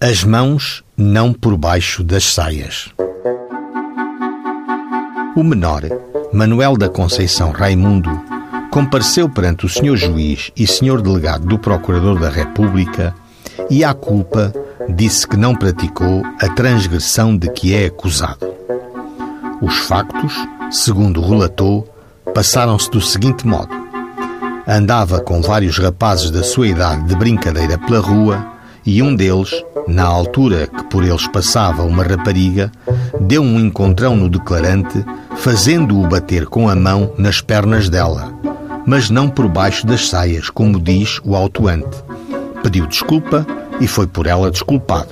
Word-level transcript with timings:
As 0.00 0.22
mãos 0.22 0.84
não 0.96 1.32
por 1.32 1.56
baixo 1.56 2.04
das 2.04 2.32
saias. 2.32 2.88
O 5.34 5.42
menor, 5.42 5.82
Manuel 6.32 6.76
da 6.76 6.88
Conceição 6.88 7.50
Raimundo, 7.50 8.08
compareceu 8.70 9.28
perante 9.28 9.66
o 9.66 9.68
senhor 9.68 9.96
juiz 9.96 10.52
e 10.56 10.68
senhor 10.68 11.02
delegado 11.02 11.48
do 11.48 11.58
Procurador 11.58 12.16
da 12.16 12.30
República 12.30 13.12
e, 13.68 13.82
à 13.82 13.92
culpa, 13.92 14.54
disse 14.88 15.26
que 15.26 15.36
não 15.36 15.52
praticou 15.52 16.22
a 16.40 16.48
transgressão 16.50 17.36
de 17.36 17.50
que 17.50 17.74
é 17.74 17.86
acusado. 17.86 18.54
Os 19.60 19.78
factos, 19.78 20.32
segundo 20.70 21.20
relatou, 21.20 21.92
passaram-se 22.32 22.88
do 22.88 23.00
seguinte 23.00 23.44
modo: 23.44 23.74
andava 24.64 25.18
com 25.18 25.42
vários 25.42 25.76
rapazes 25.76 26.30
da 26.30 26.44
sua 26.44 26.68
idade 26.68 27.02
de 27.08 27.16
brincadeira 27.16 27.76
pela 27.78 27.98
rua 27.98 28.57
e 28.88 29.02
um 29.02 29.14
deles, 29.14 29.50
na 29.86 30.04
altura 30.04 30.66
que 30.66 30.82
por 30.84 31.04
eles 31.04 31.28
passava 31.28 31.82
uma 31.82 32.02
rapariga, 32.02 32.72
deu 33.20 33.42
um 33.42 33.60
encontrão 33.60 34.16
no 34.16 34.30
declarante, 34.30 35.04
fazendo-o 35.36 36.08
bater 36.08 36.46
com 36.46 36.70
a 36.70 36.74
mão 36.74 37.12
nas 37.18 37.42
pernas 37.42 37.90
dela, 37.90 38.32
mas 38.86 39.10
não 39.10 39.28
por 39.28 39.46
baixo 39.46 39.86
das 39.86 40.08
saias, 40.08 40.48
como 40.48 40.80
diz 40.80 41.20
o 41.22 41.36
autuante. 41.36 42.02
Pediu 42.62 42.86
desculpa 42.86 43.46
e 43.78 43.86
foi 43.86 44.06
por 44.06 44.26
ela 44.26 44.50
desculpado. 44.50 45.10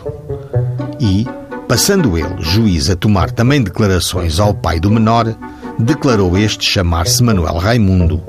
E, 0.98 1.26
passando 1.68 2.16
ele, 2.16 2.34
juiz, 2.38 2.88
a 2.88 2.96
tomar 2.96 3.30
também 3.30 3.62
declarações 3.62 4.40
ao 4.40 4.54
pai 4.54 4.80
do 4.80 4.90
menor, 4.90 5.36
declarou 5.78 6.38
este 6.38 6.64
chamar-se 6.64 7.22
Manuel 7.22 7.58
Raimundo 7.58 8.22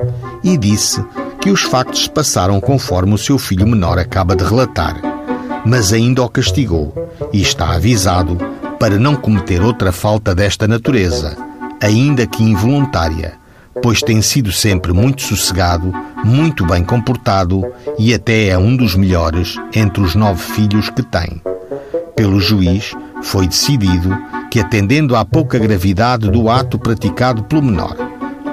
e 0.44 0.58
disse 0.58 1.02
que 1.40 1.50
os 1.50 1.62
factos 1.62 2.04
se 2.04 2.10
passaram 2.10 2.60
conforme 2.60 3.14
o 3.14 3.18
seu 3.18 3.38
filho 3.38 3.66
menor 3.66 3.98
acaba 3.98 4.36
de 4.36 4.44
relatar 4.44 5.17
mas 5.68 5.92
ainda 5.92 6.24
o 6.24 6.30
castigou 6.30 6.94
e 7.34 7.42
está 7.42 7.76
avisado 7.76 8.38
para 8.80 8.98
não 8.98 9.16
cometer 9.16 9.62
outra 9.62 9.92
falta 9.92 10.34
desta 10.34 10.66
natureza, 10.66 11.36
ainda 11.82 12.26
que 12.26 12.42
involuntária, 12.42 13.34
pois 13.84 14.02
tem 14.02 14.22
sido 14.22 14.50
sempre 14.50 14.94
muito 14.94 15.22
sossegado, 15.22 15.92
muito 16.24 16.66
bem 16.66 16.86
comportado 16.86 17.66
e 18.00 18.14
até 18.14 18.48
é 18.48 18.58
um 18.58 18.78
dos 18.78 18.96
melhores 18.96 19.58
entre 19.76 20.02
os 20.02 20.16
nove 20.16 20.42
filhos 20.42 20.90
que 20.90 21.04
tem. 21.04 21.42
Pelo 22.16 22.40
juiz, 22.40 22.94
foi 23.22 23.46
decidido 23.46 24.18
que, 24.50 24.62
atendendo 24.62 25.18
à 25.18 25.26
pouca 25.26 25.60
gravidade 25.60 26.32
do 26.32 26.50
ato 26.50 26.80
praticado 26.80 27.44
pelo 27.44 27.64
menor, 27.64 27.96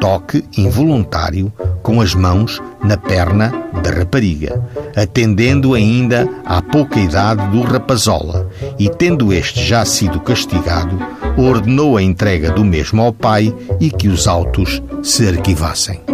toque 0.01 0.45
involuntário 0.59 1.53
com 1.85 2.01
as 2.01 2.15
mãos 2.15 2.61
na 2.83 2.97
perna 2.97 3.53
da 3.83 3.91
rapariga, 3.91 4.61
atendendo 4.97 5.75
ainda 5.75 6.27
à 6.45 6.63
pouca 6.63 6.99
idade 6.99 7.47
do 7.49 7.61
rapazola, 7.61 8.51
e 8.79 8.89
tendo 8.89 9.33
este 9.33 9.63
já 9.63 9.85
sido 9.85 10.19
castigado, 10.19 10.99
ordenou 11.37 11.99
a 11.99 12.03
entrega 12.03 12.51
do 12.51 12.65
mesmo 12.65 13.03
ao 13.03 13.13
pai 13.13 13.55
e 13.79 13.91
que 13.91 14.09
os 14.09 14.27
autos 14.27 14.83
se 15.03 15.29
arquivassem. 15.29 16.14